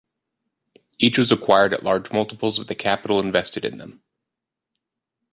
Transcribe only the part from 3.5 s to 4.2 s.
in them.